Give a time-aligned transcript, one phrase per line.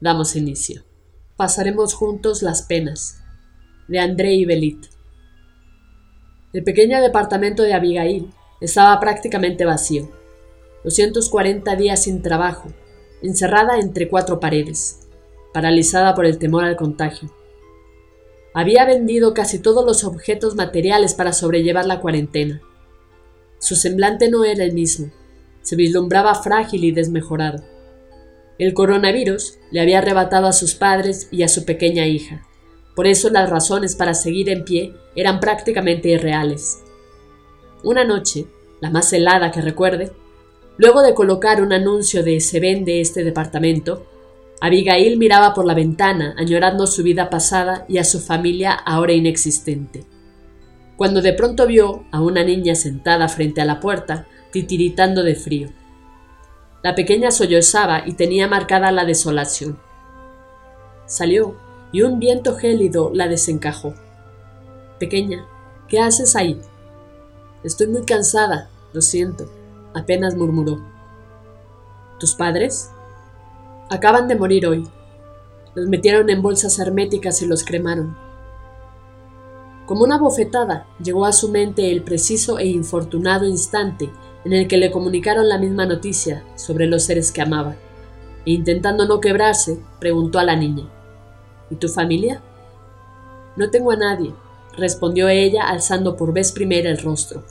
[0.00, 0.84] damos inicio.
[1.36, 3.22] Pasaremos juntos las penas,
[3.88, 4.86] de André y Belit.
[6.52, 10.10] El pequeño departamento de Abigail estaba prácticamente vacío.
[10.84, 12.70] 240 días sin trabajo,
[13.22, 15.08] encerrada entre cuatro paredes,
[15.52, 17.30] paralizada por el temor al contagio.
[18.54, 22.60] Había vendido casi todos los objetos materiales para sobrellevar la cuarentena.
[23.58, 25.10] Su semblante no era el mismo,
[25.62, 27.62] se vislumbraba frágil y desmejorado.
[28.58, 32.44] El coronavirus le había arrebatado a sus padres y a su pequeña hija.
[32.96, 36.82] Por eso las razones para seguir en pie eran prácticamente irreales.
[37.84, 38.46] Una noche,
[38.80, 40.10] la más helada que recuerde,
[40.76, 44.04] luego de colocar un anuncio de se vende este departamento,
[44.60, 50.04] Abigail miraba por la ventana añorando su vida pasada y a su familia ahora inexistente.
[50.96, 55.68] Cuando de pronto vio a una niña sentada frente a la puerta, titiritando de frío.
[56.82, 59.78] La pequeña sollozaba y tenía marcada la desolación.
[61.06, 61.56] Salió
[61.90, 63.94] y un viento gélido la desencajó.
[65.00, 65.46] Pequeña,
[65.88, 66.60] ¿qué haces ahí?
[67.64, 69.50] Estoy muy cansada, lo siento,
[69.92, 70.78] apenas murmuró.
[72.20, 72.90] ¿Tus padres?
[73.90, 74.88] Acaban de morir hoy.
[75.74, 78.16] Los metieron en bolsas herméticas y los cremaron.
[79.86, 84.10] Como una bofetada, llegó a su mente el preciso e infortunado instante
[84.44, 87.76] en el que le comunicaron la misma noticia sobre los seres que amaba,
[88.46, 90.88] e intentando no quebrarse, preguntó a la niña,
[91.70, 92.40] ¿Y tu familia?
[93.56, 94.32] No tengo a nadie,
[94.76, 97.44] respondió ella alzando por vez primera el rostro.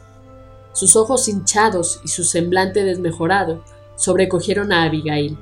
[0.73, 3.63] Sus ojos hinchados y su semblante desmejorado
[3.95, 5.37] sobrecogieron a Abigail.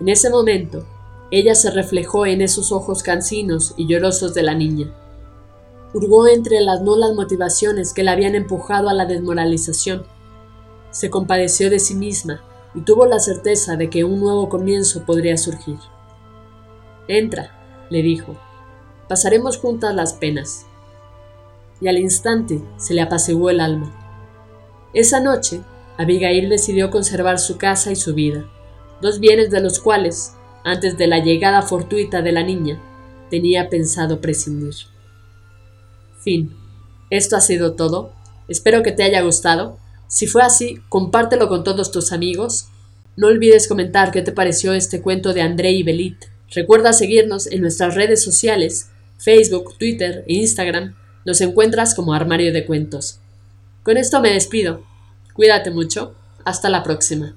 [0.00, 0.84] En ese momento,
[1.30, 4.92] ella se reflejó en esos ojos cansinos y llorosos de la niña.
[5.94, 10.04] Hurgó entre las nulas motivaciones que la habían empujado a la desmoralización
[10.92, 12.42] se compadeció de sí misma
[12.74, 15.78] y tuvo la certeza de que un nuevo comienzo podría surgir.
[17.08, 18.36] Entra, le dijo,
[19.08, 20.66] pasaremos juntas las penas.
[21.80, 23.92] Y al instante se le apaciguó el alma.
[24.94, 25.62] Esa noche,
[25.98, 28.48] Abigail decidió conservar su casa y su vida,
[29.00, 32.80] dos bienes de los cuales, antes de la llegada fortuita de la niña,
[33.30, 34.74] tenía pensado prescindir.
[36.20, 36.56] Fin.
[37.10, 38.12] Esto ha sido todo.
[38.48, 39.78] Espero que te haya gustado
[40.12, 42.66] si fue así, compártelo con todos tus amigos.
[43.16, 46.26] No olvides comentar qué te pareció este cuento de André y Belit.
[46.50, 50.96] Recuerda seguirnos en nuestras redes sociales, Facebook, Twitter e Instagram.
[51.24, 53.20] Nos encuentras como Armario de Cuentos.
[53.84, 54.84] Con esto me despido.
[55.32, 56.14] Cuídate mucho.
[56.44, 57.34] Hasta la próxima.